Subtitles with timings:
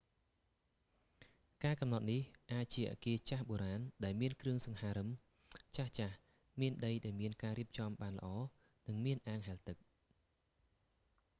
[1.63, 2.21] ការកំណត់នេះ
[2.53, 5.07] អាចជាអគារចាស់បូរាណដែលមានគ្រឿងសង្ហារឹម
[5.75, 6.17] ចាស់ៗ
[6.61, 8.27] មានដីដែលមានការរៀបចំបានល្អ
[8.87, 9.77] និងមានអាងហែលទឹក